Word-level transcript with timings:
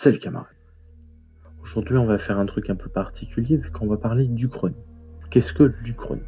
Salut 0.00 0.20
camarades. 0.20 0.46
Aujourd'hui, 1.60 1.96
on 1.96 2.06
va 2.06 2.18
faire 2.18 2.38
un 2.38 2.46
truc 2.46 2.70
un 2.70 2.76
peu 2.76 2.88
particulier 2.88 3.56
vu 3.56 3.72
qu'on 3.72 3.88
va 3.88 3.96
parler 3.96 4.28
d'Uchronie. 4.28 4.76
Qu'est-ce 5.28 5.52
que 5.52 5.74
l'Uchronie? 5.82 6.22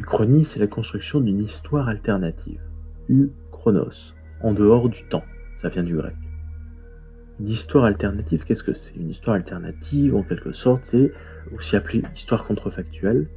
L'Uchronie, 0.00 0.44
c'est 0.44 0.58
la 0.58 0.66
construction 0.66 1.20
d'une 1.20 1.40
histoire 1.40 1.88
alternative. 1.88 2.60
U-chronos, 3.08 4.16
en 4.42 4.52
dehors 4.52 4.88
du 4.88 5.04
temps. 5.04 5.22
Ça 5.54 5.68
vient 5.68 5.84
du 5.84 5.94
grec. 5.94 6.16
Une 7.38 7.50
histoire 7.50 7.84
alternative, 7.84 8.42
qu'est-ce 8.42 8.64
que 8.64 8.74
c'est? 8.74 8.96
Une 8.96 9.10
histoire 9.10 9.36
alternative, 9.36 10.16
en 10.16 10.24
quelque 10.24 10.50
sorte, 10.50 10.86
c'est 10.86 11.12
aussi 11.56 11.76
appelée 11.76 12.02
histoire 12.16 12.44
contrefactuelle. 12.44 13.28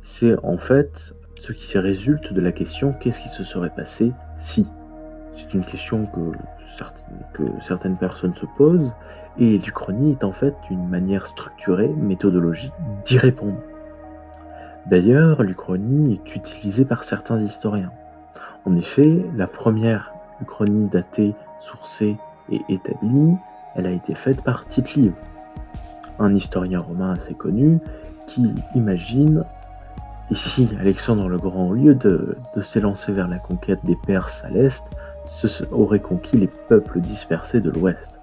C'est 0.00 0.42
en 0.42 0.56
fait 0.56 1.14
ce 1.38 1.52
qui 1.52 1.76
résulte 1.76 2.32
de 2.32 2.40
la 2.40 2.52
question 2.52 2.94
qu'est-ce 2.94 3.20
qui 3.20 3.28
se 3.28 3.44
serait 3.44 3.74
passé 3.76 4.12
si? 4.38 4.66
C'est 5.34 5.54
une 5.54 5.64
question 5.64 6.06
que, 6.06 7.40
certaines 7.60 7.96
personnes 7.96 8.34
se 8.34 8.46
posent, 8.56 8.92
et 9.38 9.58
l'Uchronie 9.58 10.12
est 10.12 10.24
en 10.24 10.32
fait 10.32 10.54
une 10.70 10.88
manière 10.88 11.26
structurée, 11.26 11.88
méthodologique, 11.88 12.72
d'y 13.04 13.18
répondre. 13.18 13.58
D'ailleurs, 14.86 15.42
l'Uchronie 15.42 16.14
est 16.14 16.36
utilisée 16.36 16.84
par 16.84 17.04
certains 17.04 17.40
historiens. 17.40 17.90
En 18.64 18.76
effet, 18.76 19.24
la 19.34 19.46
première 19.46 20.12
Uchronie 20.40 20.88
datée, 20.88 21.34
sourcée 21.60 22.16
et 22.50 22.60
établie, 22.68 23.34
elle 23.74 23.86
a 23.86 23.90
été 23.90 24.14
faite 24.14 24.42
par 24.42 24.66
tite 24.66 24.98
un 26.18 26.34
historien 26.34 26.80
romain 26.80 27.12
assez 27.12 27.34
connu 27.34 27.78
qui 28.26 28.54
imagine 28.74 29.44
ici 30.30 30.68
Alexandre 30.80 31.28
le 31.28 31.38
Grand, 31.38 31.68
au 31.68 31.74
lieu 31.74 31.94
de, 31.94 32.36
s'élancer 32.60 33.12
vers 33.12 33.28
la 33.28 33.38
conquête 33.38 33.80
des 33.84 33.96
Perses 33.96 34.44
à 34.44 34.50
l'est, 34.50 34.84
aurait 35.72 36.00
conquis 36.00 36.36
les 36.36 36.50
peuples 36.68 37.00
dispersés 37.00 37.60
de 37.60 37.70
l'Ouest. 37.70 38.20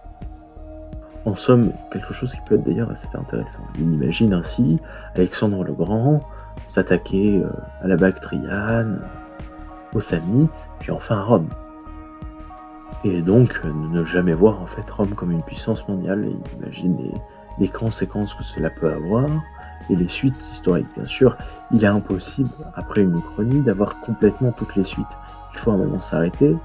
En 1.25 1.35
somme, 1.35 1.71
quelque 1.91 2.13
chose 2.13 2.31
qui 2.31 2.39
peut 2.47 2.55
être 2.55 2.63
d'ailleurs 2.63 2.89
assez 2.89 3.07
intéressant. 3.13 3.61
On 3.79 3.91
imagine 3.91 4.33
ainsi 4.33 4.79
Alexandre 5.15 5.63
le 5.63 5.73
Grand 5.73 6.21
s'attaquer 6.67 7.37
euh, 7.37 7.49
à 7.81 7.87
la 7.87 7.95
Bactriane, 7.95 9.01
aux 9.93 9.99
Samnites, 9.99 10.67
puis 10.79 10.91
enfin 10.91 11.17
à 11.17 11.23
Rome. 11.23 11.49
Et 13.03 13.21
donc 13.21 13.59
euh, 13.65 13.71
ne 13.91 14.03
jamais 14.03 14.33
voir 14.33 14.61
en 14.61 14.67
fait 14.67 14.89
Rome 14.89 15.13
comme 15.15 15.31
une 15.31 15.43
puissance 15.43 15.87
mondiale 15.87 16.25
et 16.25 16.57
imagine 16.57 16.97
les, 17.59 17.67
conséquences 17.67 18.33
que 18.33 18.43
cela 18.43 18.69
peut 18.69 18.91
avoir 18.91 19.27
et 19.91 19.95
les 19.95 20.07
suites 20.07 20.47
historiques. 20.51 20.87
Bien 20.95 21.05
sûr, 21.05 21.37
il 21.71 21.83
est 21.83 21.87
impossible, 21.87 22.49
après 22.75 23.01
une 23.01 23.17
uchronie, 23.17 23.61
d'avoir 23.61 23.99
complètement 23.99 24.51
toutes 24.51 24.75
les 24.75 24.83
suites. 24.83 25.17
Il 25.53 25.59
faut 25.59 25.71
un 25.71 25.77
moment 25.77 26.01
s'arrêter, 26.01 26.55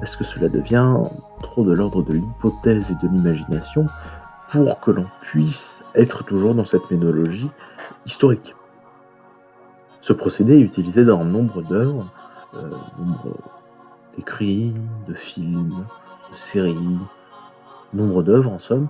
est-ce 0.00 0.16
que 0.16 0.24
cela 0.24 0.48
devient 0.48 0.94
trop 1.42 1.64
de 1.64 1.72
l'ordre 1.72 2.02
de 2.02 2.12
l'hypothèse 2.14 2.92
et 2.92 3.06
de 3.06 3.12
l'imagination 3.12 3.86
pour 4.50 4.78
que 4.80 4.90
l'on 4.90 5.06
puisse 5.22 5.84
être 5.94 6.22
toujours 6.24 6.54
dans 6.54 6.64
cette 6.64 6.90
méthodologie 6.90 7.50
historique? 8.04 8.54
Ce 10.00 10.12
procédé 10.12 10.54
est 10.54 10.60
utilisé 10.60 11.04
dans 11.04 11.24
nombre 11.24 11.62
d'œuvres, 11.62 12.06
euh, 12.54 12.70
nombre 12.98 13.36
d'écrits, 14.16 14.74
de 15.08 15.14
films, 15.14 15.84
de 16.30 16.36
séries, 16.36 16.98
nombre 17.92 18.22
d'œuvres 18.22 18.52
en 18.52 18.58
somme, 18.58 18.88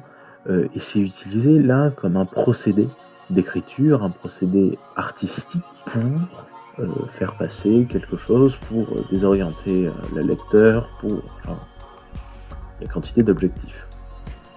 euh, 0.48 0.68
et 0.74 0.80
c'est 0.80 1.00
utilisé 1.00 1.58
là 1.58 1.90
comme 1.90 2.16
un 2.16 2.26
procédé 2.26 2.88
d'écriture, 3.30 4.02
un 4.02 4.10
procédé 4.10 4.78
artistique 4.96 5.64
pour 5.86 6.02
euh, 6.78 6.88
faire 7.08 7.34
passer 7.36 7.86
quelque 7.88 8.16
chose 8.16 8.56
pour 8.68 8.82
euh, 8.82 9.04
désorienter 9.10 9.86
euh, 9.86 9.92
le 10.14 10.22
lecteur, 10.22 10.88
pour 11.00 11.22
enfin, 11.38 11.58
la 12.80 12.86
quantité 12.86 13.22
d'objectifs. 13.22 13.86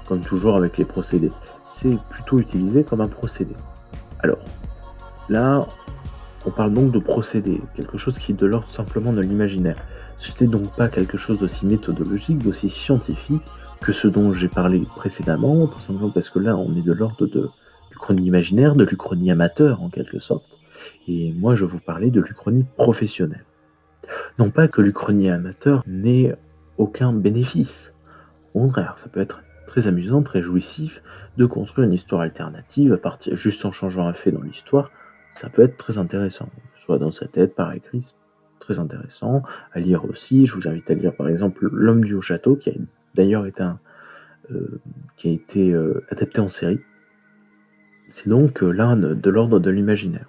Comme 0.07 0.21
toujours 0.21 0.55
avec 0.55 0.77
les 0.77 0.85
procédés. 0.85 1.31
C'est 1.65 1.97
plutôt 2.09 2.39
utilisé 2.39 2.83
comme 2.83 3.01
un 3.01 3.07
procédé. 3.07 3.55
Alors, 4.21 4.39
là, 5.29 5.67
on 6.45 6.51
parle 6.51 6.73
donc 6.73 6.91
de 6.91 6.99
procédé, 6.99 7.61
quelque 7.75 7.97
chose 7.97 8.17
qui 8.17 8.31
est 8.31 8.35
de 8.35 8.45
l'ordre 8.45 8.67
simplement 8.67 9.13
de 9.13 9.21
l'imaginaire. 9.21 9.77
Ce 10.17 10.31
n'est 10.43 10.49
donc 10.49 10.75
pas 10.75 10.89
quelque 10.89 11.15
chose 11.15 11.39
d'aussi 11.39 11.65
méthodologique, 11.65 12.39
d'aussi 12.39 12.69
scientifique 12.69 13.43
que 13.79 13.93
ce 13.93 14.07
dont 14.07 14.33
j'ai 14.33 14.49
parlé 14.49 14.85
précédemment, 14.97 15.67
tout 15.67 15.79
simplement 15.79 16.09
parce 16.09 16.29
que 16.29 16.39
là, 16.39 16.57
on 16.57 16.75
est 16.75 16.81
de 16.81 16.91
l'ordre 16.91 17.27
de 17.27 17.49
l'Uchronie 17.99 18.27
imaginaire, 18.27 18.75
de 18.75 18.85
l'Uchronie 18.85 19.29
amateur 19.29 19.83
en 19.83 19.89
quelque 19.89 20.19
sorte. 20.19 20.57
Et 21.07 21.33
moi, 21.33 21.55
je 21.55 21.65
vous 21.65 21.79
parlais 21.79 22.11
de 22.11 22.21
l'Uchronie 22.21 22.65
professionnelle. 22.77 23.43
Non 24.39 24.51
pas 24.51 24.69
que 24.69 24.81
l'Uchronie 24.81 25.29
amateur 25.29 25.83
n'ait 25.85 26.33
aucun 26.77 27.11
bénéfice. 27.11 27.93
Au 28.53 28.61
contraire, 28.61 28.95
ça 28.97 29.09
peut 29.09 29.19
être 29.19 29.43
très 29.67 29.87
amusant, 29.87 30.23
très 30.23 30.41
jouissif 30.41 31.03
de 31.37 31.45
construire 31.45 31.87
une 31.87 31.93
histoire 31.93 32.21
alternative 32.21 32.93
à 32.93 32.97
partir, 32.97 33.35
juste 33.35 33.65
en 33.65 33.71
changeant 33.71 34.07
un 34.07 34.13
fait 34.13 34.31
dans 34.31 34.41
l'histoire. 34.41 34.91
Ça 35.35 35.49
peut 35.49 35.61
être 35.61 35.77
très 35.77 35.97
intéressant, 35.97 36.49
soit 36.75 36.99
dans 36.99 37.11
sa 37.11 37.27
tête, 37.27 37.53
par 37.53 37.73
écrit, 37.73 38.13
très 38.59 38.79
intéressant 38.79 39.43
à 39.73 39.79
lire 39.79 40.05
aussi. 40.05 40.45
Je 40.45 40.55
vous 40.55 40.69
invite 40.69 40.89
à 40.89 40.93
lire 40.93 41.13
par 41.13 41.27
exemple 41.27 41.67
L'homme 41.71 42.05
du 42.05 42.13
haut 42.15 42.21
château, 42.21 42.55
qui 42.55 42.69
a 42.69 42.73
d'ailleurs 43.13 43.45
été, 43.45 43.63
euh, 44.51 44.79
qui 45.17 45.27
a 45.27 45.31
été 45.31 45.71
euh, 45.71 46.05
adapté 46.09 46.39
en 46.39 46.49
série. 46.49 46.79
C'est 48.09 48.27
donc 48.27 48.63
euh, 48.63 48.71
l'un 48.71 48.95
de 48.97 49.29
l'ordre 49.29 49.59
de 49.59 49.69
l'imaginaire. 49.69 50.25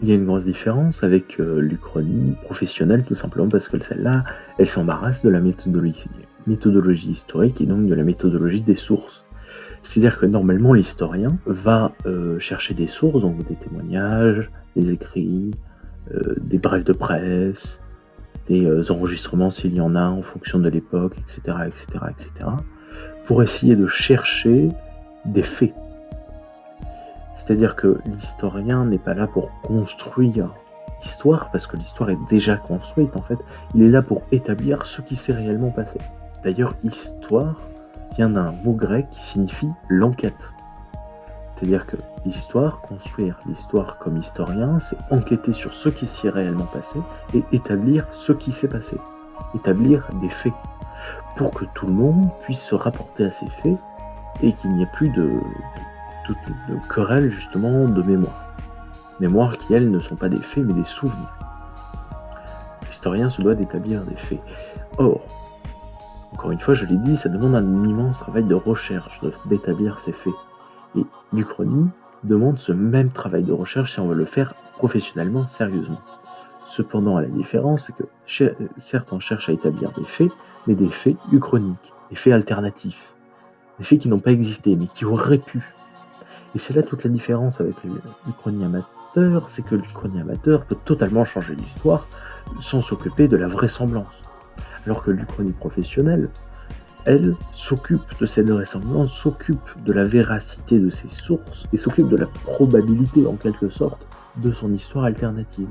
Il 0.00 0.08
y 0.08 0.12
a 0.12 0.14
une 0.14 0.26
grosse 0.26 0.44
différence 0.44 1.02
avec 1.02 1.40
euh, 1.40 1.58
l'Uchronie 1.60 2.34
professionnelle, 2.44 3.02
tout 3.02 3.14
simplement 3.14 3.48
parce 3.48 3.68
que 3.68 3.78
celle-là, 3.78 4.24
elle 4.58 4.68
s'embarrasse 4.68 5.24
de 5.24 5.30
la 5.30 5.40
méthodologie, 5.40 7.10
historique 7.10 7.60
et 7.60 7.66
donc 7.66 7.86
de 7.86 7.94
la 7.94 8.04
méthodologie 8.04 8.62
des 8.62 8.76
sources. 8.76 9.24
C'est-à-dire 9.82 10.18
que 10.18 10.26
normalement, 10.26 10.74
l'historien 10.74 11.36
va 11.46 11.92
euh, 12.06 12.38
chercher 12.38 12.74
des 12.74 12.86
sources, 12.86 13.20
donc 13.20 13.44
des 13.48 13.56
témoignages, 13.56 14.50
des 14.76 14.92
écrits, 14.92 15.52
des 16.36 16.58
brèves 16.58 16.84
de 16.84 16.92
presse, 16.92 17.80
des 18.46 18.92
enregistrements 18.92 19.50
s'il 19.50 19.74
y 19.74 19.80
en 19.80 19.96
a 19.96 20.04
en 20.04 20.22
fonction 20.22 20.60
de 20.60 20.68
l'époque, 20.68 21.16
etc., 21.18 21.56
etc., 21.66 21.86
etc., 22.10 22.50
pour 23.24 23.42
essayer 23.42 23.74
de 23.74 23.88
chercher 23.88 24.68
des 25.24 25.42
faits 25.42 25.74
c'est-à-dire 27.36 27.76
que 27.76 28.00
l'historien 28.06 28.86
n'est 28.86 28.98
pas 28.98 29.12
là 29.12 29.26
pour 29.26 29.50
construire 29.60 30.48
l'histoire, 31.02 31.50
parce 31.50 31.66
que 31.66 31.76
l'histoire 31.76 32.08
est 32.08 32.18
déjà 32.30 32.56
construite 32.56 33.14
en 33.14 33.20
fait. 33.20 33.38
Il 33.74 33.82
est 33.82 33.90
là 33.90 34.00
pour 34.00 34.22
établir 34.32 34.86
ce 34.86 35.02
qui 35.02 35.16
s'est 35.16 35.34
réellement 35.34 35.70
passé. 35.70 35.98
D'ailleurs, 36.42 36.74
histoire 36.82 37.60
vient 38.14 38.30
d'un 38.30 38.52
mot 38.64 38.72
grec 38.72 39.08
qui 39.10 39.22
signifie 39.22 39.68
l'enquête. 39.88 40.50
C'est-à-dire 41.54 41.86
que 41.86 41.96
l'histoire, 42.24 42.80
construire 42.80 43.38
l'histoire 43.46 43.98
comme 43.98 44.16
historien, 44.16 44.78
c'est 44.78 44.96
enquêter 45.10 45.52
sur 45.52 45.74
ce 45.74 45.90
qui 45.90 46.06
s'y 46.06 46.28
est 46.28 46.30
réellement 46.30 46.64
passé 46.64 46.98
et 47.34 47.44
établir 47.52 48.06
ce 48.12 48.32
qui 48.32 48.50
s'est 48.50 48.68
passé. 48.68 48.96
Établir 49.54 50.08
des 50.22 50.30
faits. 50.30 50.54
Pour 51.36 51.50
que 51.50 51.66
tout 51.74 51.86
le 51.86 51.92
monde 51.92 52.30
puisse 52.44 52.62
se 52.62 52.74
rapporter 52.74 53.26
à 53.26 53.30
ces 53.30 53.48
faits 53.48 53.76
et 54.42 54.54
qu'il 54.54 54.72
n'y 54.72 54.82
ait 54.82 54.90
plus 54.94 55.10
de, 55.10 55.24
de 55.24 55.40
querelles 56.88 57.28
justement 57.28 57.88
de 57.88 58.02
mémoire. 58.02 58.54
Mémoire 59.20 59.56
qui, 59.56 59.74
elles, 59.74 59.90
ne 59.90 59.98
sont 59.98 60.16
pas 60.16 60.28
des 60.28 60.42
faits, 60.42 60.64
mais 60.64 60.74
des 60.74 60.84
souvenirs. 60.84 61.32
L'historien 62.86 63.28
se 63.28 63.40
doit 63.40 63.54
d'établir 63.54 64.02
des 64.02 64.16
faits. 64.16 64.40
Or, 64.98 65.22
encore 66.32 66.50
une 66.50 66.60
fois, 66.60 66.74
je 66.74 66.86
l'ai 66.86 66.96
dit, 66.98 67.16
ça 67.16 67.28
demande 67.28 67.54
un 67.54 67.84
immense 67.84 68.18
travail 68.18 68.44
de 68.44 68.54
recherche 68.54 69.20
d'établir 69.46 70.00
ces 70.00 70.12
faits. 70.12 70.34
Et 70.96 71.04
l'Uchronie 71.32 71.88
demande 72.24 72.58
ce 72.58 72.72
même 72.72 73.10
travail 73.10 73.42
de 73.42 73.52
recherche 73.52 73.92
si 73.92 74.00
on 74.00 74.08
veut 74.08 74.14
le 74.14 74.24
faire 74.24 74.54
professionnellement, 74.76 75.46
sérieusement. 75.46 76.00
Cependant, 76.64 77.18
la 77.20 77.28
différence, 77.28 77.84
c'est 77.86 77.94
que 77.94 78.02
certes, 78.76 79.12
on 79.12 79.18
cherche 79.18 79.48
à 79.48 79.52
établir 79.52 79.92
des 79.92 80.04
faits, 80.04 80.32
mais 80.66 80.74
des 80.74 80.90
faits 80.90 81.16
uchroniques, 81.32 81.92
des 82.10 82.16
faits 82.16 82.32
alternatifs, 82.32 83.14
des 83.78 83.84
faits 83.84 84.00
qui 84.00 84.08
n'ont 84.08 84.18
pas 84.18 84.32
existé, 84.32 84.74
mais 84.76 84.88
qui 84.88 85.04
auraient 85.04 85.38
pu 85.38 85.75
et 86.54 86.58
c'est 86.58 86.74
là 86.74 86.82
toute 86.82 87.04
la 87.04 87.10
différence 87.10 87.60
avec 87.60 87.74
l'Uchronie 88.26 88.64
amateur, 88.64 89.48
c'est 89.48 89.62
que 89.62 89.74
l'Uchronie 89.74 90.20
amateur 90.20 90.64
peut 90.64 90.76
totalement 90.84 91.24
changer 91.24 91.54
l'histoire 91.54 92.06
sans 92.60 92.80
s'occuper 92.80 93.28
de 93.28 93.36
la 93.36 93.48
vraisemblance. 93.48 94.22
Alors 94.86 95.02
que 95.02 95.10
l'Uchronie 95.10 95.52
professionnelle, 95.52 96.28
elle 97.04 97.36
s'occupe 97.52 98.18
de 98.20 98.26
cette 98.26 98.50
vraisemblance, 98.50 99.12
s'occupe 99.12 99.84
de 99.84 99.92
la 99.92 100.04
véracité 100.04 100.78
de 100.78 100.90
ses 100.90 101.08
sources 101.08 101.66
et 101.72 101.76
s'occupe 101.76 102.08
de 102.08 102.16
la 102.16 102.26
probabilité 102.26 103.26
en 103.26 103.36
quelque 103.36 103.68
sorte 103.68 104.06
de 104.36 104.50
son 104.50 104.72
histoire 104.72 105.04
alternative. 105.04 105.68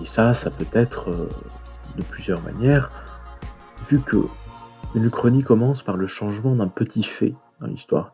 Et 0.00 0.06
ça, 0.06 0.34
ça 0.34 0.50
peut 0.50 0.66
être 0.72 1.10
euh, 1.10 1.28
de 1.96 2.02
plusieurs 2.02 2.42
manières, 2.42 2.90
vu 3.88 4.00
que 4.00 4.18
l'Uchronie 4.94 5.42
commence 5.42 5.82
par 5.82 5.96
le 5.96 6.06
changement 6.06 6.54
d'un 6.54 6.68
petit 6.68 7.02
fait 7.02 7.34
dans 7.60 7.66
l'histoire. 7.66 8.12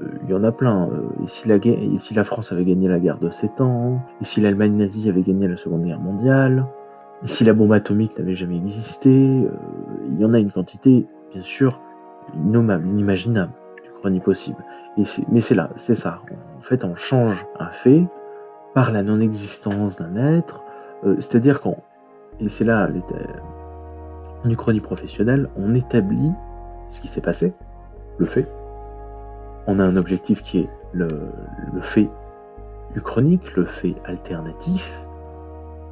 Euh, 0.00 0.18
il 0.24 0.30
y 0.30 0.34
en 0.34 0.44
a 0.44 0.52
plein. 0.52 0.88
Euh, 0.88 1.22
et 1.22 1.26
si, 1.26 1.48
la, 2.14 2.24
France 2.24 2.52
avait 2.52 2.64
gagné 2.64 2.88
la 2.88 2.98
guerre 2.98 3.18
de 3.18 3.30
7 3.30 3.60
ans, 3.60 4.00
et 4.20 4.24
si 4.24 4.40
l'Allemagne 4.40 4.76
nazie 4.76 5.08
avait 5.08 5.22
gagné 5.22 5.48
la 5.48 5.56
Seconde 5.56 5.84
Guerre 5.84 6.00
mondiale, 6.00 6.66
et 7.24 7.28
si 7.28 7.44
la 7.44 7.52
bombe 7.52 7.72
atomique 7.72 8.18
n'avait 8.18 8.34
jamais 8.34 8.56
existé, 8.56 9.10
euh, 9.10 9.48
il 10.08 10.20
y 10.20 10.24
en 10.24 10.34
a 10.34 10.38
une 10.38 10.50
quantité, 10.50 11.06
bien 11.32 11.42
sûr, 11.42 11.80
innommable, 12.34 12.86
inimaginable, 12.88 13.52
l'Uchronie 13.84 14.20
possible. 14.20 14.64
Et 14.98 15.04
mais 15.30 15.40
c'est 15.40 15.54
là, 15.54 15.70
c'est 15.76 15.94
ça. 15.94 16.20
En 16.58 16.60
fait, 16.60 16.84
on 16.84 16.94
change 16.94 17.46
un 17.58 17.70
fait 17.70 18.04
par 18.74 18.90
la 18.90 19.02
non-existence 19.02 19.98
d'un 19.98 20.16
être, 20.16 20.62
euh, 21.04 21.14
c'est-à-dire 21.18 21.60
qu'on, 21.60 21.76
et 22.40 22.48
c'est 22.48 22.64
là, 22.64 22.88
en 24.44 24.50
uchronie 24.50 24.80
professionnelle, 24.80 25.48
on 25.56 25.74
établit 25.74 26.32
ce 26.90 27.00
qui 27.00 27.08
s'est 27.08 27.20
passé, 27.20 27.52
le 28.18 28.26
fait. 28.26 28.48
On 29.66 29.78
a 29.78 29.84
un 29.84 29.96
objectif 29.96 30.42
qui 30.42 30.58
est 30.58 30.68
le, 30.92 31.08
le 31.72 31.80
fait 31.80 32.08
uchronique, 32.96 33.56
le 33.56 33.64
fait 33.64 33.94
alternatif. 34.04 35.06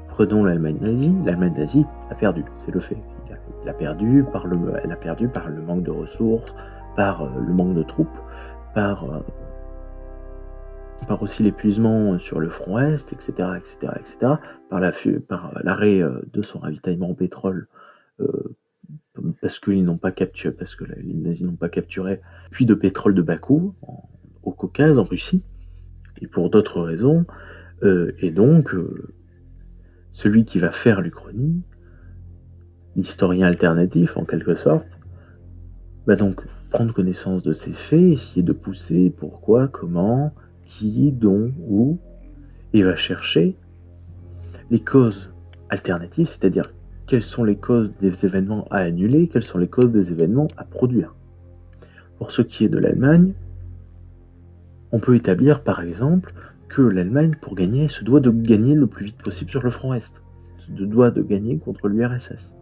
Prenons 0.08 0.44
l'Allemagne 0.44 0.78
nazie. 0.81 1.14
L'Allemagne 1.25 1.55
nazie 1.56 1.87
a 2.11 2.14
perdu, 2.14 2.44
c'est 2.56 2.72
le 2.72 2.81
fait. 2.81 2.99
Elle 3.62 3.69
a 3.69 3.75
perdu 3.75 4.25
par 4.32 4.46
le, 4.46 4.58
elle 4.82 4.93
a 4.93 4.96
perdu 4.96 5.28
par 5.28 5.49
le 5.49 5.61
manque 5.61 5.82
de 5.82 5.90
ressources, 5.90 6.55
par 6.96 7.22
euh, 7.22 7.28
le 7.46 7.52
manque 7.52 7.75
de 7.75 7.82
troupes, 7.82 8.08
par 8.75 9.05
euh, 9.05 9.20
par 11.08 11.23
aussi 11.23 11.43
l'épuisement 11.43 12.19
sur 12.19 12.40
le 12.40 12.50
front 12.50 12.78
Est, 12.78 13.12
etc., 13.12 13.32
etc., 13.56 13.93
etc., 13.96 14.34
par 14.69 15.52
l'arrêt 15.62 16.02
euh, 16.02 16.20
de 16.32 16.43
son 16.43 16.58
ravitaillement 16.58 17.11
en 17.11 17.14
pétrole, 17.14 17.69
parce 19.40 19.58
pas 19.99 20.12
capturé, 20.12 20.55
parce 20.55 20.75
que 20.75 20.84
les 20.84 21.14
nazis 21.14 21.46
n'ont 21.46 21.56
pas 21.56 21.69
capturé, 21.69 22.20
puis 22.50 22.67
de 22.67 22.75
pétrole 22.75 23.14
de 23.14 23.22
Bakou, 23.22 23.75
au 24.43 24.52
Caucase, 24.52 24.99
en 24.99 25.05
Russie, 25.05 25.43
et 26.20 26.26
pour 26.26 26.50
d'autres 26.50 26.81
raisons, 26.81 27.26
euh, 27.82 28.12
et 28.20 28.31
donc 28.31 28.75
celui 30.12 30.44
qui 30.44 30.58
va 30.58 30.70
faire 30.70 31.00
l'Uchronie, 31.00 31.62
l'historien 32.96 33.46
alternatif 33.46 34.17
en 34.17 34.25
quelque 34.25 34.55
sorte, 34.55 34.87
va 36.06 36.16
donc 36.16 36.43
prendre 36.70 36.94
connaissance 36.94 37.43
de 37.43 37.52
ces 37.52 37.73
faits, 37.73 38.00
essayer 38.00 38.43
de 38.43 38.52
pousser 38.52 39.11
pourquoi, 39.11 39.69
comment, 39.69 40.32
qui, 40.66 41.12
dont, 41.12 41.52
où, 41.66 41.99
et 42.73 42.82
va 42.82 42.96
chercher 42.96 43.56
les 44.70 44.81
causes 44.81 45.32
alternatives, 45.69 46.26
c'est-à-dire 46.26 46.73
quelles 47.11 47.25
sont 47.25 47.43
les 47.43 47.57
causes 47.57 47.91
des 48.01 48.25
événements 48.25 48.69
à 48.71 48.77
annuler, 48.77 49.27
quelles 49.27 49.43
sont 49.43 49.59
les 49.59 49.67
causes 49.67 49.91
des 49.91 50.12
événements 50.12 50.47
à 50.57 50.62
produire. 50.62 51.17
Pour 52.19 52.31
ce 52.31 52.41
qui 52.41 52.65
est 52.65 52.69
de 52.69 52.79
l'Allemagne, 52.79 53.33
on 54.93 55.01
peut 55.01 55.17
établir 55.17 55.65
par 55.65 55.81
exemple 55.81 56.33
que 56.69 56.83
l'Allemagne, 56.83 57.35
pour 57.43 57.57
gagner, 57.57 57.89
se 57.89 58.05
doit 58.05 58.21
de 58.21 58.31
gagner 58.31 58.77
le 58.77 58.87
plus 58.87 59.07
vite 59.07 59.21
possible 59.21 59.51
sur 59.51 59.61
le 59.61 59.71
front 59.71 59.93
Est, 59.93 60.23
se 60.59 60.71
doit 60.71 61.11
de 61.11 61.21
gagner 61.21 61.59
contre 61.59 61.89
l'URSS, 61.89 62.55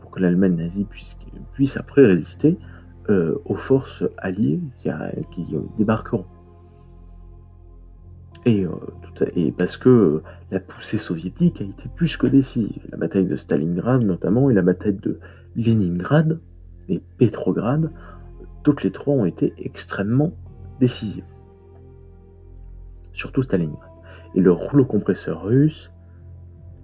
pour 0.00 0.10
que 0.10 0.18
l'Allemagne 0.18 0.56
nazie 0.56 0.84
puisse, 1.54 1.76
après 1.76 2.04
résister 2.04 2.58
euh, 3.08 3.36
aux 3.44 3.54
forces 3.54 4.02
alliées 4.18 4.58
qui 5.30 5.46
débarqueront. 5.78 6.24
Et, 8.44 8.64
euh, 8.64 8.70
et, 9.36 9.52
parce 9.52 9.76
que 9.76 9.88
euh, 9.88 10.22
la 10.50 10.58
poussée 10.58 10.98
soviétique 10.98 11.60
a 11.60 11.64
été 11.64 11.88
plus 11.94 12.16
que 12.16 12.26
décisive. 12.26 12.82
La 12.90 12.98
bataille 12.98 13.26
de 13.26 13.36
Stalingrad 13.36 14.04
notamment 14.04 14.50
et 14.50 14.54
la 14.54 14.62
bataille 14.62 14.98
de 15.00 15.18
Leningrad 15.56 16.40
et 16.88 17.00
Petrograd, 17.18 17.90
toutes 18.62 18.82
les 18.82 18.90
trois 18.90 19.14
ont 19.14 19.24
été 19.24 19.54
extrêmement 19.58 20.32
décisives. 20.80 21.24
Surtout 23.12 23.42
Stalingrad. 23.42 23.90
Et 24.34 24.40
le 24.40 24.50
rouleau 24.50 24.84
compresseur 24.84 25.44
russe 25.44 25.90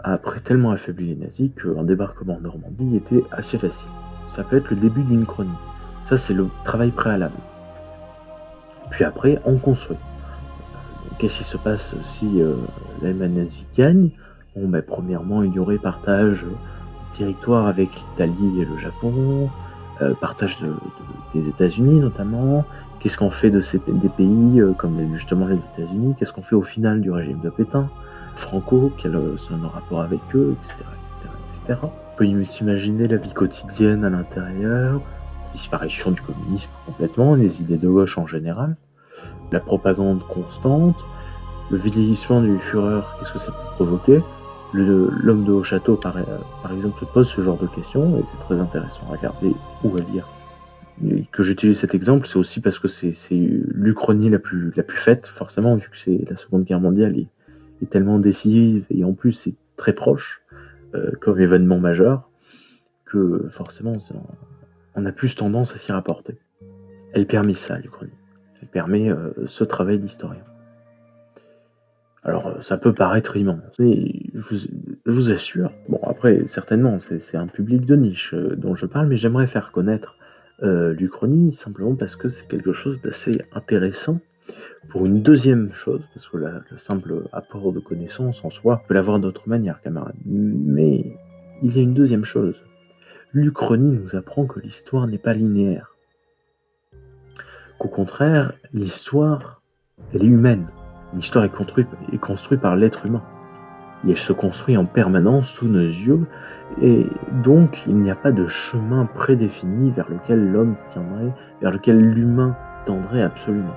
a 0.01 0.13
après 0.13 0.39
tellement 0.41 0.71
affaibli 0.71 1.09
les 1.09 1.17
nazis 1.17 1.51
qu'un 1.57 1.83
débarquement 1.83 2.37
en 2.37 2.41
Normandie 2.41 2.97
était 2.97 3.25
assez 3.33 3.59
facile. 3.59 3.91
Ça 4.29 4.45
peut 4.45 4.57
être 4.59 4.71
le 4.71 4.77
début 4.77 5.03
d'une 5.03 5.27
chronique. 5.27 5.53
Ça, 6.05 6.17
c'est 6.17 6.35
le 6.35 6.47
travail 6.65 6.91
préalable. 6.91 7.37
Puis 8.91 9.05
après, 9.05 9.41
on 9.45 9.57
construit. 9.57 9.97
Qu'est-ce 11.19 11.39
qui 11.39 11.45
se 11.45 11.57
passe 11.57 11.97
si 12.03 12.41
euh, 12.41 12.55
nazie 13.03 13.67
gagne? 13.77 14.11
Bon, 14.55 14.69
ben, 14.69 14.83
premièrement, 14.83 15.43
il 15.43 15.53
y 15.53 15.59
aurait 15.59 15.79
partage 15.79 16.45
des 16.45 17.19
territoires 17.19 17.67
avec 17.67 17.91
l'Italie 17.93 18.61
et 18.61 18.65
le 18.65 18.79
Japon, 18.79 19.51
euh, 20.01 20.15
partage 20.15 20.59
des 21.35 21.49
États-Unis 21.49 21.99
notamment. 21.99 22.65
Qu'est-ce 23.01 23.19
qu'on 23.19 23.31
fait 23.31 23.51
de 23.51 23.61
ces, 23.61 23.81
des 23.89 24.09
pays 24.09 24.61
euh, 24.61 24.73
comme 24.75 25.13
justement 25.13 25.49
les 25.49 25.57
États-Unis? 25.57 26.15
Qu'est-ce 26.17 26.33
qu'on 26.33 26.43
fait 26.43 26.55
au 26.55 26.63
final 26.63 27.01
du 27.01 27.11
régime 27.11 27.41
de 27.41 27.51
Pétain? 27.51 27.89
Franco, 28.37 28.93
quel 28.97 29.17
est 29.17 29.51
nos 29.51 29.69
rapport 29.69 30.03
avec 30.03 30.21
eux, 30.37 30.55
etc., 30.57 30.75
etc., 30.77 31.33
etc. 31.49 31.79
On 31.83 32.17
peut 32.17 32.45
s'imaginer 32.45 33.09
la 33.09 33.17
vie 33.17 33.33
quotidienne 33.33 34.05
à 34.05 34.11
l'intérieur, 34.11 35.01
disparition 35.53 36.13
du 36.13 36.21
communisme 36.21 36.71
complètement, 36.87 37.35
les 37.35 37.61
idées 37.61 37.79
de 37.79 37.89
gauche 37.89 38.19
en 38.19 38.29
général 38.29 38.77
la 39.53 39.61
propagande 39.61 40.23
constante, 40.27 41.05
le 41.71 41.79
vieillissement 41.79 42.41
du 42.41 42.59
Führer, 42.59 43.03
qu'est-ce 43.19 43.33
que 43.33 43.39
ça 43.39 43.53
peut 43.53 43.85
provoquer? 43.85 44.23
L'homme 44.75 45.45
de 45.45 45.53
haut 45.53 45.63
château, 45.63 45.97
par, 45.97 46.19
exemple, 46.19 47.01
se 47.01 47.05
pose 47.07 47.29
ce 47.29 47.41
genre 47.41 47.59
de 47.59 47.67
questions 47.67 48.19
et 48.19 48.23
c'est 48.27 48.39
très 48.39 48.61
intéressant 48.61 49.03
à 49.09 49.17
regarder 49.17 49.55
ou 49.83 49.97
à 49.97 50.01
lire. 50.01 50.29
Que 51.33 51.43
j'utilise 51.43 51.79
cet 51.79 51.95
exemple, 51.95 52.27
c'est 52.27 52.39
aussi 52.39 52.61
parce 52.61 52.79
que 52.79 52.89
c'est 52.89 53.15
l'Uchronie 53.31 54.31
la 54.31 54.39
plus, 54.39 54.73
la 54.77 54.83
plus 54.83 54.99
faite, 54.99 55.27
forcément, 55.27 55.77
vu 55.77 55.89
que 55.89 55.97
c'est 55.97 56.25
la 56.29 56.37
Seconde 56.37 56.65
Guerre 56.65 56.81
mondiale 56.81 57.17
est, 57.19 57.29
est, 57.83 57.89
tellement 57.89 58.19
décisive 58.19 58.85
et 58.91 59.05
en 59.05 59.13
plus 59.13 59.33
c'est 59.33 59.55
très 59.77 59.93
proche 59.93 60.43
euh, 60.95 61.13
comme 61.21 61.41
événement 61.41 61.79
majeur 61.79 62.29
que 63.05 63.47
forcément 63.51 63.97
on 64.97 65.07
a 65.07 65.13
plus 65.13 65.35
tendance 65.35 65.75
à 65.75 65.79
s'y 65.79 65.93
rapporter. 65.93 66.37
Elle 67.15 67.27
permet 67.27 67.55
ça, 67.55 67.79
l'Uchronie 67.79 68.11
permet 68.67 69.11
euh, 69.11 69.31
ce 69.47 69.65
travail 69.65 69.99
d'historien. 69.99 70.43
Alors, 72.25 72.49
euh, 72.49 72.61
ça 72.61 72.77
peut 72.77 72.93
paraître 72.93 73.37
immense, 73.37 73.61
mais 73.79 74.13
je 74.35 74.69
vous, 75.07 75.33
assure, 75.33 75.73
bon, 75.89 76.01
après, 76.03 76.47
certainement, 76.47 76.99
c'est 77.01 77.37
un 77.37 77.47
public 77.47 77.87
de 77.87 77.97
niche 77.97 78.35
euh, 78.35 78.57
dont 78.57 78.75
je 78.75 78.87
parle, 78.87 79.09
mais 79.09 79.17
j'aimerais 79.17 79.47
faire 79.47 79.73
connaître 79.73 80.17
l'Uchronie 80.61 81.53
simplement 81.53 81.95
parce 81.95 82.17
que 82.17 82.29
c'est 82.29 82.49
quelque 82.49 82.73
chose 82.73 83.01
d'assez 83.01 83.43
intéressant. 83.53 84.19
Pour 84.89 85.07
une 85.07 85.23
deuxième 85.23 85.73
chose, 85.73 86.01
parce 86.13 86.29
que 86.29 86.37
le 86.37 86.79
simple 86.79 87.29
apport 87.33 87.73
de 87.73 87.79
connaissances 87.79 88.45
en 88.45 88.51
soi 88.51 88.83
peut 88.89 88.95
l'avoir 88.95 89.21
d'autre 89.21 89.49
manière, 89.49 89.81
camarades. 89.83 90.17
Mais 90.27 91.17
il 91.63 91.77
y 91.77 91.79
a 91.79 91.83
une 91.83 91.95
deuxième 91.95 92.25
chose. 92.25 92.57
L'Uchronie 93.33 94.01
nous 94.03 94.17
apprend 94.17 94.47
que 94.47 94.59
l'histoire 94.59 95.07
n'est 95.07 95.17
pas 95.17 95.33
linéaire 95.33 95.95
qu'au 97.79 97.89
contraire, 97.89 98.53
l'histoire, 98.73 99.63
elle 100.13 100.25
est 100.25 100.27
humaine. 100.27 100.67
L'histoire 101.15 101.45
est 101.45 101.53
construite, 101.53 102.61
par 102.61 102.77
l'être 102.77 103.07
humain. 103.07 103.23
Elle 104.07 104.17
se 104.17 104.33
construit 104.33 104.77
en 104.77 104.85
permanence 104.85 105.49
sous 105.49 105.67
nos 105.67 105.81
yeux, 105.81 106.27
et 106.83 107.07
donc 107.43 107.83
il 107.87 107.97
n'y 107.97 108.11
a 108.11 108.15
pas 108.15 108.31
de 108.31 108.47
chemin 108.47 109.07
prédéfini 109.07 109.91
vers 109.91 110.09
lequel 110.09 110.53
l'homme 110.53 110.77
tiendrait, 110.91 111.33
vers 111.61 111.73
lequel 111.73 111.99
l'humain 111.99 112.57
tendrait 112.85 113.23
absolument. 113.23 113.75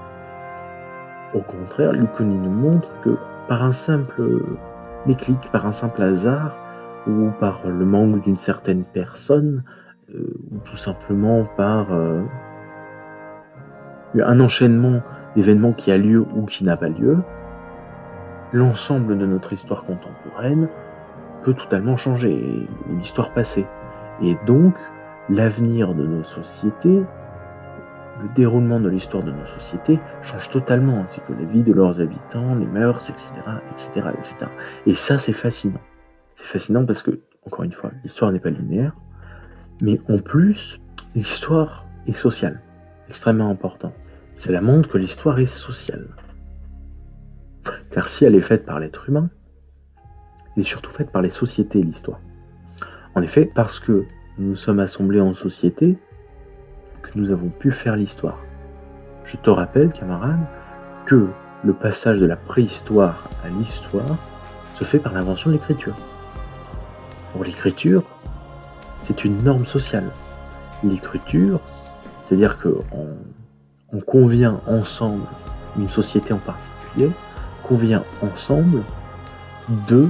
Au 1.33 1.39
contraire, 1.39 1.93
l'Uconie 1.93 2.37
nous 2.37 2.51
montre 2.51 2.89
que 3.01 3.17
par 3.47 3.63
un 3.63 3.71
simple 3.71 4.43
déclic, 5.05 5.39
par 5.51 5.65
un 5.65 5.71
simple 5.71 6.01
hasard, 6.01 6.55
ou 7.07 7.31
par 7.39 7.61
le 7.65 7.85
manque 7.85 8.23
d'une 8.23 8.37
certaine 8.37 8.83
personne, 8.83 9.63
euh, 10.13 10.33
ou 10.51 10.57
tout 10.59 10.75
simplement 10.75 11.45
par 11.57 11.93
euh, 11.93 12.21
un 14.19 14.39
enchaînement 14.39 15.01
d'événements 15.35 15.73
qui 15.73 15.91
a 15.91 15.97
lieu 15.97 16.25
ou 16.35 16.45
qui 16.45 16.63
n'a 16.63 16.77
pas 16.77 16.89
lieu, 16.89 17.17
l'ensemble 18.53 19.17
de 19.17 19.25
notre 19.25 19.53
histoire 19.53 19.83
contemporaine 19.83 20.67
peut 21.43 21.53
totalement 21.53 21.97
changer, 21.97 22.67
l'histoire 22.89 23.33
passée. 23.33 23.65
Et 24.21 24.35
donc, 24.45 24.75
l'avenir 25.29 25.95
de 25.95 26.05
nos 26.05 26.23
sociétés, 26.23 27.03
le 28.21 28.29
déroulement 28.35 28.79
de 28.79 28.89
l'histoire 28.89 29.23
de 29.23 29.31
nos 29.31 29.45
sociétés 29.47 29.99
change 30.21 30.49
totalement, 30.49 31.01
ainsi 31.01 31.21
que 31.21 31.33
la 31.33 31.45
vie 31.45 31.63
de 31.63 31.73
leurs 31.73 32.01
habitants, 32.01 32.55
les 32.55 32.67
mœurs, 32.67 33.09
etc., 33.09 33.31
etc., 33.71 34.07
etc. 34.17 34.35
Et 34.85 34.93
ça, 34.93 35.17
c'est 35.17 35.33
fascinant. 35.33 35.81
C'est 36.35 36.45
fascinant 36.45 36.85
parce 36.85 37.01
que, 37.01 37.21
encore 37.47 37.63
une 37.63 37.71
fois, 37.71 37.91
l'histoire 38.03 38.31
n'est 38.31 38.39
pas 38.39 38.49
linéaire, 38.49 38.95
mais 39.81 39.99
en 40.09 40.19
plus, 40.19 40.79
l'histoire 41.15 41.87
est 42.05 42.13
sociale 42.13 42.61
extrêmement 43.11 43.49
importante. 43.49 43.93
C'est 44.35 44.53
la 44.53 44.61
montre 44.61 44.87
que 44.87 44.97
l'histoire 44.97 45.37
est 45.39 45.45
sociale. 45.45 46.07
Car 47.89 48.07
si 48.07 48.23
elle 48.23 48.35
est 48.35 48.47
faite 48.51 48.65
par 48.65 48.79
l'être 48.79 49.09
humain, 49.09 49.29
elle 50.55 50.61
est 50.61 50.65
surtout 50.65 50.91
faite 50.91 51.11
par 51.11 51.21
les 51.21 51.29
sociétés, 51.29 51.83
l'histoire. 51.83 52.21
En 53.13 53.21
effet, 53.21 53.51
parce 53.53 53.81
que 53.81 54.05
nous 54.37 54.55
sommes 54.55 54.79
assemblés 54.79 55.19
en 55.19 55.33
société, 55.33 55.97
que 57.01 57.09
nous 57.15 57.31
avons 57.31 57.49
pu 57.49 57.73
faire 57.73 57.97
l'histoire. 57.97 58.39
Je 59.25 59.35
te 59.35 59.49
rappelle, 59.49 59.91
camarade, 59.91 60.39
que 61.05 61.27
le 61.65 61.73
passage 61.73 62.17
de 62.17 62.25
la 62.25 62.37
préhistoire 62.37 63.29
à 63.43 63.49
l'histoire 63.49 64.17
se 64.73 64.85
fait 64.85 64.99
par 64.99 65.11
l'invention 65.11 65.49
de 65.49 65.55
l'écriture. 65.55 65.97
Pour 67.33 67.43
l'écriture, 67.43 68.03
c'est 69.03 69.25
une 69.25 69.43
norme 69.43 69.65
sociale. 69.65 70.11
L'écriture, 70.81 71.59
C'est-à-dire 72.31 72.57
qu'on 72.59 73.09
on 73.91 73.99
convient 73.99 74.61
ensemble, 74.65 75.25
une 75.77 75.89
société 75.89 76.31
en 76.31 76.37
particulier, 76.37 77.11
convient 77.61 78.05
ensemble 78.21 78.83
de 79.89 80.09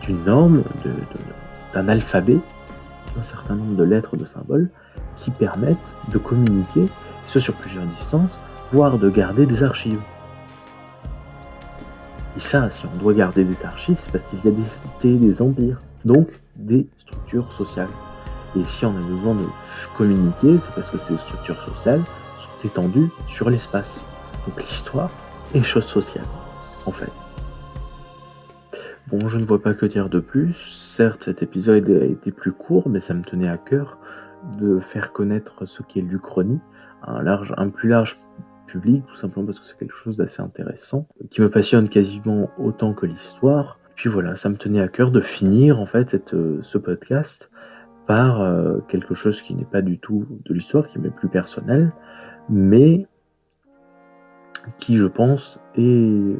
d'une 0.00 0.24
norme, 0.24 0.62
d'un 1.74 1.86
alphabet, 1.86 2.38
d'un 3.14 3.20
certain 3.20 3.56
nombre 3.56 3.76
de 3.76 3.84
lettres, 3.84 4.16
de 4.16 4.24
symboles, 4.24 4.70
qui 5.16 5.30
permettent 5.30 5.94
de 6.08 6.16
communiquer, 6.16 6.86
ce 7.26 7.40
sur 7.40 7.52
plusieurs 7.56 7.84
distances, 7.84 8.32
voire 8.72 8.98
de 8.98 9.10
garder 9.10 9.44
des 9.44 9.62
archives. 9.62 10.00
Et 12.38 12.40
ça, 12.40 12.70
si 12.70 12.86
on 12.86 12.96
doit 12.96 13.12
garder 13.12 13.44
des 13.44 13.66
archives, 13.66 13.98
c'est 14.00 14.10
parce 14.10 14.24
qu'il 14.24 14.42
y 14.42 14.48
a 14.48 14.50
des 14.50 14.62
cités, 14.62 15.18
des 15.18 15.42
empires, 15.42 15.78
donc 16.06 16.30
des 16.56 16.88
structures 16.96 17.52
sociales. 17.52 17.90
Et 18.56 18.64
si 18.64 18.84
on 18.84 18.96
a 18.96 19.00
besoin 19.00 19.34
de 19.34 19.46
communiquer, 19.96 20.58
c'est 20.58 20.74
parce 20.74 20.90
que 20.90 20.98
ces 20.98 21.16
structures 21.16 21.60
sociales 21.62 22.02
sont 22.36 22.66
étendues 22.66 23.10
sur 23.26 23.50
l'espace. 23.50 24.04
Donc 24.46 24.60
l'histoire 24.60 25.10
est 25.54 25.62
chose 25.62 25.84
sociale, 25.84 26.26
en 26.86 26.92
fait. 26.92 27.12
Bon, 29.08 29.28
je 29.28 29.38
ne 29.38 29.44
vois 29.44 29.60
pas 29.60 29.74
que 29.74 29.86
dire 29.86 30.08
de 30.08 30.20
plus. 30.20 30.54
Certes, 30.54 31.24
cet 31.24 31.42
épisode 31.42 31.90
a 31.90 32.04
été 32.04 32.30
plus 32.30 32.52
court, 32.52 32.88
mais 32.88 33.00
ça 33.00 33.14
me 33.14 33.22
tenait 33.22 33.48
à 33.48 33.58
cœur 33.58 33.98
de 34.58 34.78
faire 34.80 35.12
connaître 35.12 35.66
ce 35.66 35.82
qu'est 35.82 36.00
l'Uchronie 36.00 36.60
à 37.02 37.12
un, 37.12 37.22
large, 37.22 37.52
un 37.56 37.68
plus 37.68 37.88
large 37.88 38.20
public, 38.66 39.04
tout 39.06 39.16
simplement 39.16 39.46
parce 39.46 39.58
que 39.58 39.66
c'est 39.66 39.76
quelque 39.76 39.96
chose 39.96 40.16
d'assez 40.16 40.42
intéressant, 40.42 41.08
qui 41.28 41.40
me 41.40 41.50
passionne 41.50 41.88
quasiment 41.88 42.50
autant 42.56 42.94
que 42.94 43.06
l'histoire. 43.06 43.78
Puis 43.96 44.08
voilà, 44.08 44.36
ça 44.36 44.48
me 44.48 44.56
tenait 44.56 44.80
à 44.80 44.88
cœur 44.88 45.10
de 45.10 45.20
finir 45.20 45.80
en 45.80 45.86
fait 45.86 46.16
ce 46.62 46.78
podcast 46.78 47.50
par 48.10 48.40
euh, 48.40 48.80
quelque 48.88 49.14
chose 49.14 49.40
qui 49.40 49.54
n'est 49.54 49.64
pas 49.64 49.82
du 49.82 50.00
tout 50.00 50.26
de 50.44 50.52
l'histoire, 50.52 50.88
qui 50.88 50.98
m'est 50.98 51.14
plus 51.14 51.28
personnel, 51.28 51.92
mais 52.48 53.06
qui, 54.78 54.96
je 54.96 55.06
pense, 55.06 55.60
est 55.76 56.36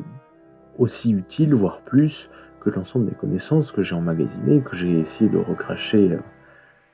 aussi 0.79 1.13
utile, 1.13 1.55
voire 1.55 1.83
plus, 1.83 2.29
que 2.61 2.71
l'ensemble 2.71 3.07
des 3.07 3.15
connaissances 3.15 3.71
que 3.71 3.83
j'ai 3.83 3.95
emmagasinées, 3.95 4.63
que 4.63 4.75
j'ai 4.75 4.99
essayé 4.99 5.31
de 5.31 5.39
recracher 5.39 6.15
euh, 6.15 6.19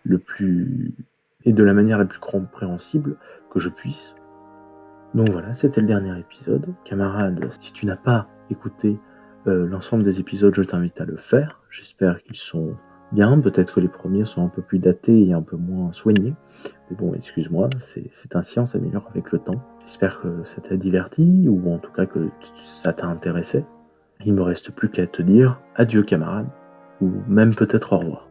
le 0.04 0.18
plus 0.18 0.92
et 1.46 1.54
de 1.54 1.64
la 1.64 1.72
manière 1.72 1.96
la 1.96 2.04
plus 2.04 2.18
compréhensible 2.18 3.16
que 3.48 3.58
je 3.58 3.70
puisse. 3.70 4.14
Donc 5.14 5.30
voilà, 5.30 5.54
c'était 5.54 5.80
le 5.80 5.86
dernier 5.86 6.20
épisode. 6.20 6.66
Camarade, 6.84 7.48
si 7.58 7.72
tu 7.72 7.86
n'as 7.86 7.96
pas 7.96 8.28
écouté 8.50 9.00
euh, 9.46 9.66
l'ensemble 9.66 10.02
des 10.02 10.20
épisodes, 10.20 10.54
je 10.54 10.64
t'invite 10.64 11.00
à 11.00 11.06
le 11.06 11.16
faire. 11.16 11.62
J'espère 11.70 12.22
qu'ils 12.22 12.36
sont 12.36 12.76
Peut-être 13.42 13.74
que 13.74 13.80
les 13.80 13.88
premiers 13.88 14.24
sont 14.24 14.44
un 14.44 14.48
peu 14.48 14.60
plus 14.60 14.78
datés 14.78 15.26
et 15.26 15.32
un 15.32 15.40
peu 15.40 15.56
moins 15.56 15.90
soignés. 15.92 16.34
Mais 16.90 16.96
bon, 16.96 17.14
excuse-moi, 17.14 17.70
c'est 17.78 18.36
ainsi, 18.36 18.58
on 18.58 18.66
s'améliore 18.66 19.08
avec 19.10 19.32
le 19.32 19.38
temps. 19.38 19.62
J'espère 19.80 20.20
que 20.20 20.44
ça 20.44 20.60
t'a 20.60 20.76
diverti, 20.76 21.46
ou 21.48 21.72
en 21.72 21.78
tout 21.78 21.92
cas 21.92 22.04
que 22.06 22.28
ça 22.62 22.92
t'a 22.92 23.06
intéressé. 23.06 23.64
Il 24.24 24.34
me 24.34 24.42
reste 24.42 24.70
plus 24.70 24.90
qu'à 24.90 25.06
te 25.06 25.22
dire 25.22 25.58
adieu 25.76 26.02
camarade, 26.02 26.46
ou 27.00 27.10
même 27.26 27.54
peut-être 27.54 27.94
au 27.94 27.98
revoir. 27.98 28.28